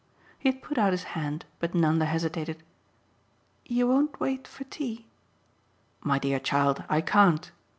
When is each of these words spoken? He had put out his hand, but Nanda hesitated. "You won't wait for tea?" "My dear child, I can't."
He 0.39 0.49
had 0.49 0.63
put 0.63 0.79
out 0.79 0.93
his 0.93 1.03
hand, 1.13 1.45
but 1.59 1.75
Nanda 1.75 2.05
hesitated. 2.07 2.63
"You 3.67 3.87
won't 3.87 4.19
wait 4.19 4.47
for 4.47 4.63
tea?" 4.63 5.05
"My 6.01 6.17
dear 6.17 6.39
child, 6.39 6.83
I 6.89 7.01
can't." 7.01 7.51